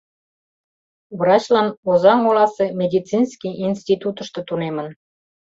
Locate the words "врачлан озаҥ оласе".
1.19-2.65